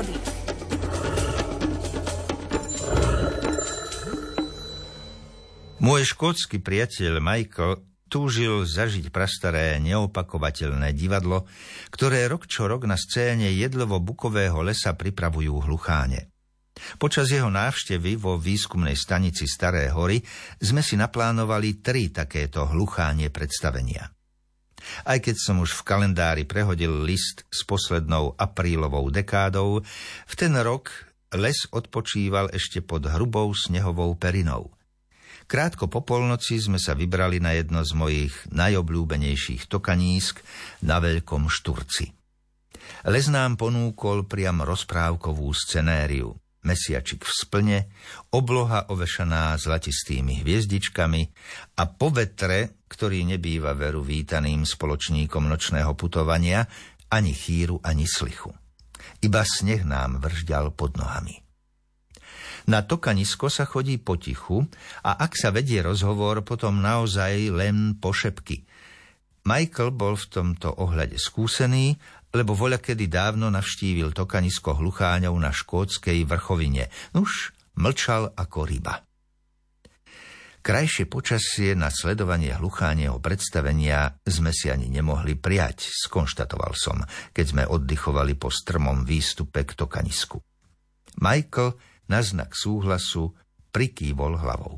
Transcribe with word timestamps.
prírody. 0.00 0.16
Môj 5.80 6.02
škótsky 6.04 6.60
priateľ 6.60 7.24
Michael 7.24 7.80
túžil 8.12 8.68
zažiť 8.68 9.08
prastaré 9.08 9.80
neopakovateľné 9.80 10.92
divadlo, 10.92 11.48
ktoré 11.88 12.28
rok 12.28 12.44
čo 12.44 12.68
rok 12.68 12.84
na 12.84 13.00
scéne 13.00 13.48
jedlovo-bukového 13.54 14.60
lesa 14.60 14.92
pripravujú 14.92 15.56
hlucháne. 15.64 16.28
Počas 16.96 17.28
jeho 17.28 17.52
návštevy 17.52 18.16
vo 18.16 18.40
výskumnej 18.40 18.96
stanici 18.96 19.44
Staré 19.44 19.92
hory 19.92 20.20
sme 20.60 20.80
si 20.80 20.96
naplánovali 20.96 21.84
tri 21.84 22.08
takéto 22.08 22.64
hluchánie 22.68 23.28
predstavenia. 23.28 24.19
Aj 25.06 25.18
keď 25.18 25.36
som 25.38 25.62
už 25.62 25.76
v 25.78 25.86
kalendári 25.86 26.42
prehodil 26.44 27.04
list 27.06 27.46
s 27.48 27.62
poslednou 27.64 28.34
aprílovou 28.36 29.08
dekádou, 29.08 29.82
v 30.26 30.34
ten 30.34 30.54
rok 30.58 30.90
les 31.34 31.56
odpočíval 31.70 32.50
ešte 32.50 32.82
pod 32.82 33.06
hrubou 33.06 33.50
snehovou 33.54 34.14
perinou– 34.18 34.70
Krátko 35.50 35.90
po 35.90 36.06
polnoci 36.06 36.62
sme 36.62 36.78
sa 36.78 36.94
vybrali 36.94 37.42
na 37.42 37.58
jedno 37.58 37.82
z 37.82 37.90
mojich 37.98 38.30
najobľúbenejších 38.54 39.66
tokanísk 39.66 40.38
na 40.86 41.02
Veľkom 41.02 41.50
Šturci. 41.50 42.14
Les 43.10 43.26
nám 43.26 43.58
ponúkol 43.58 44.30
priam 44.30 44.62
rozprávkovú 44.62 45.50
scenériu. 45.50 46.38
Mesiačik 46.60 47.24
v 47.24 47.32
splne, 47.32 47.78
obloha 48.36 48.92
ovešaná 48.92 49.56
zlatistými 49.56 50.44
hviezdičkami 50.44 51.22
a 51.80 51.82
po 51.88 52.12
vetre, 52.12 52.84
ktorý 52.84 53.24
nebýva 53.24 53.72
veru 53.72 54.04
vítaným 54.04 54.68
spoločníkom 54.68 55.48
nočného 55.48 55.96
putovania, 55.96 56.68
ani 57.08 57.32
chýru, 57.32 57.80
ani 57.80 58.04
slichu. 58.04 58.52
Iba 59.24 59.40
sneh 59.40 59.88
nám 59.88 60.20
vržďal 60.20 60.76
pod 60.76 61.00
nohami. 61.00 61.40
Na 62.68 62.84
tokanisko 62.84 63.48
sa 63.48 63.64
chodí 63.64 63.96
potichu 63.96 64.60
a 65.00 65.16
ak 65.16 65.32
sa 65.40 65.48
vedie 65.48 65.80
rozhovor, 65.80 66.44
potom 66.44 66.84
naozaj 66.84 67.50
len 67.56 67.96
po 67.96 68.12
šepky. 68.12 68.68
Michael 69.48 69.96
bol 69.96 70.20
v 70.20 70.26
tomto 70.28 70.68
ohľade 70.76 71.16
skúsený, 71.16 71.96
lebo 72.30 72.54
voľa 72.54 72.78
kedy 72.78 73.10
dávno 73.10 73.50
navštívil 73.50 74.14
tokanisko 74.14 74.78
hlucháňov 74.78 75.34
na 75.34 75.50
škótskej 75.50 76.22
vrchovine. 76.26 76.90
Nuž, 77.14 77.54
mlčal 77.78 78.30
ako 78.34 78.66
ryba. 78.66 79.02
Krajšie 80.60 81.08
počasie 81.08 81.72
na 81.72 81.88
sledovanie 81.88 82.52
hluchánieho 82.52 83.16
predstavenia 83.16 84.20
sme 84.28 84.52
si 84.52 84.68
ani 84.68 84.92
nemohli 84.92 85.32
prijať, 85.32 85.88
skonštatoval 85.88 86.76
som, 86.76 87.00
keď 87.32 87.44
sme 87.48 87.64
oddychovali 87.64 88.36
po 88.36 88.52
strmom 88.52 89.08
výstupe 89.08 89.64
k 89.64 89.72
tokanisku. 89.72 90.36
Michael 91.16 91.80
na 92.12 92.20
znak 92.20 92.52
súhlasu 92.52 93.32
prikývol 93.72 94.36
hlavou. 94.36 94.76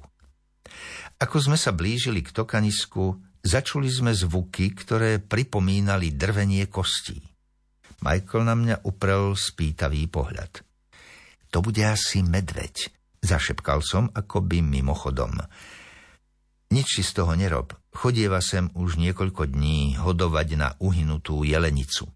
Ako 1.19 1.36
sme 1.42 1.58
sa 1.58 1.75
blížili 1.75 2.23
k 2.23 2.30
tokanisku, 2.30 3.19
začuli 3.42 3.91
sme 3.91 4.14
zvuky, 4.14 4.70
ktoré 4.78 5.19
pripomínali 5.19 6.14
drvenie 6.14 6.70
kostí. 6.70 7.31
Michael 8.03 8.42
na 8.45 8.55
mňa 8.58 8.77
uprel 8.83 9.39
spýtavý 9.39 10.11
pohľad. 10.11 10.67
To 11.55 11.62
bude 11.62 11.81
asi 11.86 12.27
medveď, 12.27 12.91
zašepkal 13.22 13.78
som 13.84 14.11
akoby 14.11 14.58
mimochodom. 14.58 15.39
Nič 16.73 16.98
si 16.98 17.03
z 17.05 17.12
toho 17.23 17.36
nerob. 17.36 17.77
Chodieva 17.92 18.41
sem 18.41 18.73
už 18.73 18.97
niekoľko 18.97 19.53
dní 19.53 20.00
hodovať 20.00 20.48
na 20.56 20.69
uhynutú 20.80 21.45
jelenicu. 21.45 22.08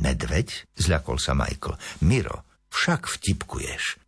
Medveď? 0.00 0.64
Zľakol 0.72 1.20
sa 1.20 1.36
Michael. 1.36 1.76
Miro, 2.00 2.48
však 2.72 3.04
vtipkuješ. 3.04 4.00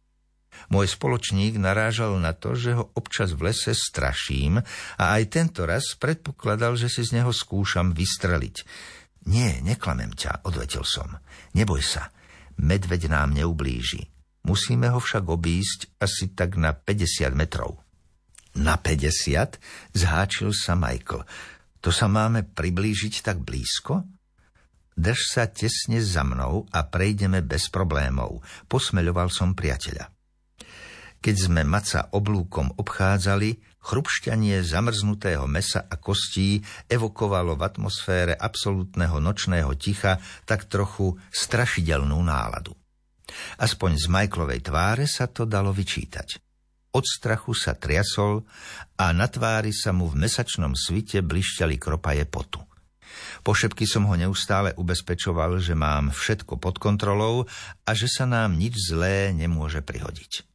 Môj 0.71 0.87
spoločník 0.87 1.59
narážal 1.59 2.17
na 2.23 2.31
to, 2.31 2.55
že 2.55 2.79
ho 2.79 2.89
občas 2.95 3.35
v 3.35 3.51
lese 3.51 3.75
straším 3.75 4.63
a 4.97 5.05
aj 5.19 5.23
tento 5.29 5.67
raz 5.67 5.99
predpokladal, 5.99 6.79
že 6.79 6.87
si 6.87 7.03
z 7.03 7.21
neho 7.21 7.35
skúšam 7.35 7.91
vystreliť. 7.93 8.57
Nie, 9.29 9.61
neklamem 9.61 10.17
ťa, 10.17 10.47
odvetil 10.49 10.87
som. 10.87 11.21
Neboj 11.53 11.85
sa, 11.85 12.09
medveď 12.57 13.13
nám 13.13 13.37
neublíži. 13.37 14.09
Musíme 14.49 14.89
ho 14.89 14.97
však 14.97 15.29
obísť 15.29 16.01
asi 16.01 16.33
tak 16.33 16.57
na 16.57 16.73
50 16.73 17.37
metrov. 17.37 17.77
Na 18.57 18.81
50? 18.81 19.61
Zháčil 19.93 20.51
sa 20.57 20.73
Michael. 20.73 21.29
To 21.85 21.93
sa 21.93 22.09
máme 22.09 22.49
priblížiť 22.49 23.21
tak 23.21 23.45
blízko? 23.45 24.09
Drž 25.01 25.21
sa 25.33 25.45
tesne 25.49 26.01
za 26.05 26.21
mnou 26.27 26.69
a 26.73 26.85
prejdeme 26.85 27.41
bez 27.41 27.73
problémov, 27.73 28.45
posmeľoval 28.69 29.33
som 29.33 29.57
priateľa. 29.57 30.13
Keď 31.21 31.37
sme 31.37 31.63
maca 31.65 32.13
oblúkom 32.17 32.73
obchádzali, 32.81 33.70
chrupšťanie 33.81 34.61
zamrznutého 34.61 35.49
mesa 35.49 35.85
a 35.89 35.97
kostí 35.97 36.61
evokovalo 36.87 37.57
v 37.57 37.65
atmosfére 37.65 38.35
absolútneho 38.37 39.19
nočného 39.19 39.73
ticha 39.81 40.21
tak 40.45 40.69
trochu 40.69 41.17
strašidelnú 41.33 42.21
náladu. 42.21 42.77
Aspoň 43.63 43.97
z 43.97 44.07
Michaelovej 44.11 44.61
tváre 44.67 45.07
sa 45.07 45.31
to 45.31 45.47
dalo 45.47 45.71
vyčítať. 45.71 46.43
Od 46.91 47.07
strachu 47.07 47.55
sa 47.55 47.79
triasol 47.79 48.43
a 48.99 49.15
na 49.15 49.31
tvári 49.31 49.71
sa 49.71 49.95
mu 49.95 50.11
v 50.11 50.27
mesačnom 50.27 50.75
svite 50.75 51.23
blišťali 51.23 51.79
kropaje 51.79 52.27
potu. 52.27 52.59
Po 53.47 53.55
šepky 53.55 53.87
som 53.87 54.11
ho 54.11 54.15
neustále 54.19 54.75
ubezpečoval, 54.75 55.63
že 55.63 55.79
mám 55.79 56.11
všetko 56.11 56.59
pod 56.59 56.83
kontrolou 56.83 57.47
a 57.87 57.91
že 57.95 58.11
sa 58.11 58.27
nám 58.27 58.59
nič 58.59 58.91
zlé 58.91 59.31
nemôže 59.31 59.83
prihodiť. 59.87 60.50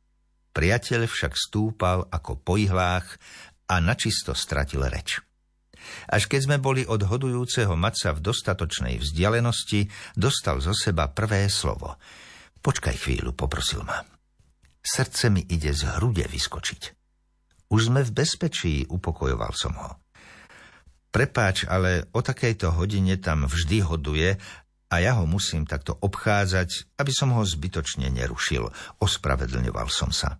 Priateľ 0.55 1.11
však 1.11 1.35
stúpal 1.35 2.07
ako 2.07 2.39
po 2.39 2.55
ihlách 2.55 3.19
a 3.67 3.83
načisto 3.83 4.31
stratil 4.31 4.87
reč. 4.87 5.19
Až 6.07 6.31
keď 6.31 6.41
sme 6.47 6.57
boli 6.63 6.87
od 6.87 7.03
hodujúceho 7.03 7.75
maca 7.75 8.15
v 8.15 8.23
dostatočnej 8.23 8.95
vzdialenosti, 9.03 9.91
dostal 10.15 10.63
zo 10.63 10.71
seba 10.71 11.11
prvé 11.11 11.51
slovo. 11.51 11.99
Počkaj 12.63 12.95
chvíľu, 12.95 13.35
poprosil 13.35 13.83
ma. 13.83 14.01
Srdce 14.79 15.27
mi 15.27 15.43
ide 15.43 15.75
z 15.75 15.99
hrude 15.99 16.23
vyskočiť. 16.25 16.81
Už 17.69 17.91
sme 17.91 18.01
v 18.05 18.15
bezpečí, 18.15 18.87
upokojoval 18.87 19.51
som 19.53 19.75
ho. 19.75 19.91
Prepáč, 21.11 21.67
ale 21.67 22.07
o 22.15 22.23
takejto 22.23 22.71
hodine 22.75 23.19
tam 23.19 23.43
vždy 23.49 23.77
hoduje 23.83 24.29
a 24.87 24.95
ja 25.01 25.17
ho 25.19 25.25
musím 25.25 25.67
takto 25.67 25.97
obchádzať, 25.99 26.95
aby 27.01 27.11
som 27.11 27.33
ho 27.33 27.43
zbytočne 27.43 28.07
nerušil. 28.13 28.69
Ospravedlňoval 29.01 29.89
som 29.89 30.13
sa. 30.13 30.39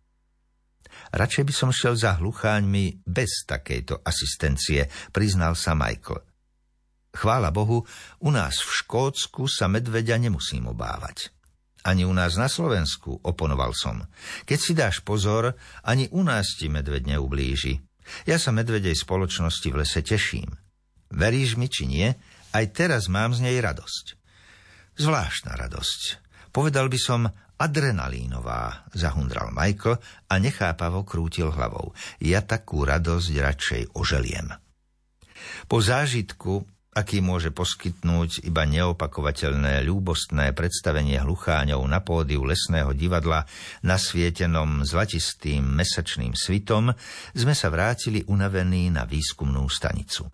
Radšej 1.16 1.44
by 1.48 1.54
som 1.56 1.72
šiel 1.72 1.96
za 1.96 2.20
hlucháňmi 2.20 3.08
bez 3.08 3.48
takejto 3.48 4.04
asistencie, 4.04 4.92
priznal 5.16 5.56
sa 5.56 5.72
Michael. 5.72 6.20
Chvála 7.16 7.56
Bohu, 7.56 7.88
u 8.20 8.30
nás 8.36 8.60
v 8.60 8.72
Škótsku 8.84 9.48
sa 9.48 9.72
medveďa 9.72 10.20
nemusím 10.20 10.68
obávať. 10.68 11.32
Ani 11.88 12.04
u 12.04 12.12
nás 12.12 12.36
na 12.36 12.52
Slovensku, 12.52 13.24
oponoval 13.24 13.72
som. 13.72 14.04
Keď 14.44 14.60
si 14.60 14.76
dáš 14.76 15.00
pozor, 15.00 15.56
ani 15.88 16.12
u 16.12 16.20
nás 16.20 16.60
ti 16.60 16.68
medveď 16.68 17.16
neublíži. 17.16 17.80
Ja 18.28 18.36
sa 18.36 18.52
medvedej 18.52 19.00
spoločnosti 19.00 19.72
v 19.72 19.80
lese 19.88 20.04
teším. 20.04 20.52
Veríš 21.16 21.56
mi, 21.56 21.72
či 21.72 21.88
nie, 21.88 22.12
aj 22.52 22.76
teraz 22.76 23.08
mám 23.08 23.32
z 23.32 23.48
nej 23.48 23.64
radosť. 23.64 24.20
Zvláštna 25.00 25.56
radosť. 25.56 26.02
Povedal 26.52 26.92
by 26.92 27.00
som 27.00 27.32
adrenalínová, 27.56 28.88
zahundral 28.92 29.52
Michael 29.56 30.00
a 30.28 30.36
nechápavo 30.40 31.08
krútil 31.08 31.52
hlavou. 31.52 31.96
Ja 32.20 32.44
takú 32.44 32.84
radosť 32.84 33.32
radšej 33.32 33.82
oželiem. 33.96 34.52
Po 35.66 35.78
zážitku, 35.80 36.68
aký 36.96 37.20
môže 37.20 37.52
poskytnúť 37.52 38.48
iba 38.48 38.64
neopakovateľné 38.64 39.84
ľúbostné 39.84 40.56
predstavenie 40.56 41.20
hlucháňov 41.20 41.84
na 41.88 42.00
pódiu 42.00 42.48
lesného 42.48 42.96
divadla 42.96 43.44
nasvietenom 43.84 44.88
zlatistým 44.88 45.64
mesačným 45.64 46.32
svitom, 46.34 46.96
sme 47.36 47.54
sa 47.54 47.68
vrátili 47.68 48.24
unavení 48.32 48.88
na 48.94 49.04
výskumnú 49.04 49.68
stanicu. 49.68 50.28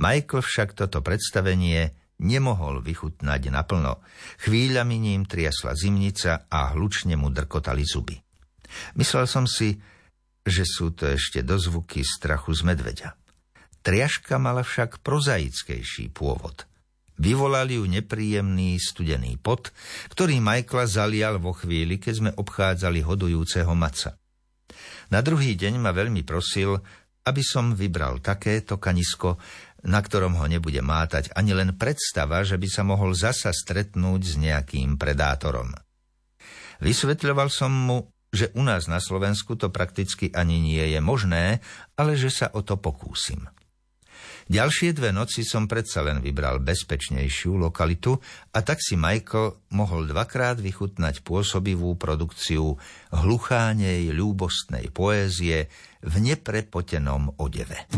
Michael 0.00 0.40
však 0.40 0.78
toto 0.78 1.04
predstavenie 1.04 2.05
nemohol 2.22 2.80
vychutnať 2.80 3.42
naplno. 3.52 4.00
Chvíľami 4.40 4.96
ním 4.96 5.28
triasla 5.28 5.76
zimnica 5.76 6.48
a 6.48 6.72
hlučne 6.72 7.14
mu 7.18 7.28
drkotali 7.28 7.84
zuby. 7.84 8.16
Myslel 8.96 9.28
som 9.28 9.44
si, 9.44 9.76
že 10.46 10.62
sú 10.62 10.94
to 10.94 11.10
ešte 11.10 11.42
dozvuky 11.42 12.06
strachu 12.06 12.54
z 12.54 12.62
medveďa. 12.62 13.08
Triaška 13.82 14.38
mala 14.42 14.66
však 14.66 15.02
prozaickejší 15.02 16.10
pôvod. 16.10 16.66
Vyvolali 17.16 17.80
ju 17.80 17.88
nepríjemný 17.88 18.76
studený 18.76 19.40
pot, 19.40 19.72
ktorý 20.12 20.36
Michaela 20.36 20.84
zalial 20.84 21.40
vo 21.40 21.56
chvíli, 21.56 21.96
keď 21.96 22.12
sme 22.12 22.30
obchádzali 22.36 23.00
hodujúceho 23.00 23.72
maca. 23.72 24.20
Na 25.08 25.22
druhý 25.22 25.56
deň 25.56 25.80
ma 25.80 25.94
veľmi 25.96 26.26
prosil, 26.26 26.82
aby 27.26 27.42
som 27.42 27.74
vybral 27.74 28.22
takéto 28.22 28.78
kanisko, 28.78 29.36
na 29.86 29.98
ktorom 29.98 30.38
ho 30.38 30.46
nebude 30.46 30.78
mátať 30.78 31.34
ani 31.34 31.52
len 31.52 31.74
predstava, 31.74 32.46
že 32.46 32.54
by 32.54 32.68
sa 32.70 32.82
mohol 32.86 33.12
zasa 33.18 33.50
stretnúť 33.50 34.20
s 34.22 34.34
nejakým 34.38 34.94
predátorom. 34.94 35.74
Vysvetľoval 36.78 37.48
som 37.50 37.72
mu, 37.74 37.98
že 38.30 38.54
u 38.54 38.62
nás 38.62 38.86
na 38.86 39.02
Slovensku 39.02 39.58
to 39.58 39.74
prakticky 39.74 40.30
ani 40.30 40.62
nie 40.62 40.86
je 40.94 41.00
možné, 41.02 41.58
ale 41.98 42.14
že 42.14 42.30
sa 42.30 42.46
o 42.54 42.62
to 42.62 42.78
pokúsim. 42.78 43.48
Ďalšie 44.46 44.94
dve 44.94 45.10
noci 45.10 45.42
som 45.42 45.66
predsa 45.66 46.06
len 46.06 46.22
vybral 46.22 46.62
bezpečnejšiu 46.62 47.58
lokalitu 47.58 48.14
a 48.54 48.62
tak 48.62 48.78
si 48.78 48.94
Majko 48.94 49.66
mohol 49.74 50.06
dvakrát 50.06 50.62
vychutnať 50.62 51.26
pôsobivú 51.26 51.98
produkciu 51.98 52.78
hluchánej 53.10 54.14
ľúbostnej 54.14 54.94
poézie 54.94 55.66
v 55.98 56.14
neprepotenom 56.22 57.34
odeve. 57.42 57.90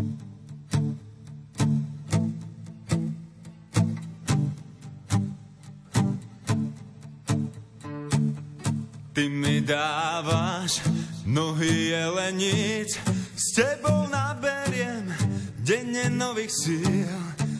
Ty 9.12 9.24
mi 9.28 9.60
dávaš 9.60 10.80
nohy 11.28 11.92
jelenic, 11.92 12.96
s 13.36 13.46
tebou 13.52 14.08
naberiem 14.08 15.27
denne 15.68 16.08
nových 16.08 16.48
síl. 16.48 17.12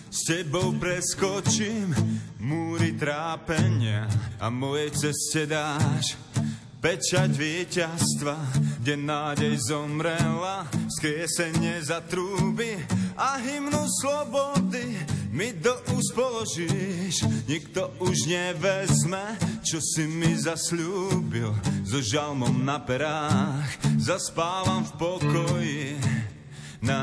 S 0.08 0.24
tebou 0.24 0.72
preskočím 0.80 1.92
múry 2.40 2.96
trápenia 2.96 4.08
a 4.40 4.48
mojej 4.48 4.88
ceste 4.96 5.44
dáš 5.44 6.16
pečať 6.80 7.28
víťazstva, 7.36 8.40
kde 8.80 8.96
nádej 8.96 9.60
zomrela, 9.60 10.64
skriesenie 10.88 11.84
za 11.84 12.00
trúby 12.00 12.80
a 13.12 13.36
hymnu 13.44 13.84
slobody 14.00 14.96
mi 15.28 15.52
do 15.52 15.76
úst 15.92 16.16
položíš. 16.16 17.28
Nikto 17.44 17.92
už 18.00 18.24
nevezme, 18.24 19.36
čo 19.60 19.84
si 19.84 20.08
mi 20.08 20.32
zasľúbil. 20.32 21.52
So 21.84 22.00
žalmom 22.00 22.64
na 22.64 22.80
perách 22.80 23.68
zaspávam 24.00 24.88
v 24.88 24.92
pokoji. 24.96 25.84
Na, 26.78 27.02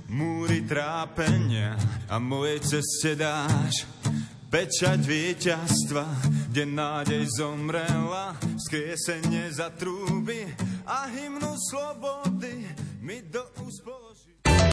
múry 0.11 0.67
trápenia 0.67 1.79
a 2.11 2.19
mojej 2.19 2.59
ceste 2.59 3.15
dáš. 3.15 3.87
Pečať 4.51 4.99
víťazstva, 5.07 6.03
kde 6.51 6.67
nádej 6.67 7.23
zomrela, 7.39 8.35
skriesenie 8.59 9.47
za 9.47 9.71
trúby 9.71 10.43
a 10.83 11.07
hymnu 11.07 11.55
slobody 11.71 12.67
mi 12.99 13.23
do 13.31 13.47